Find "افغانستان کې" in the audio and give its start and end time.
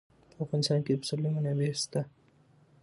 0.45-0.91